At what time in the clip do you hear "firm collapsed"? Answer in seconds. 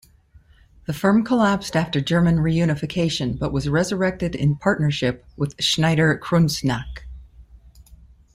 0.93-1.75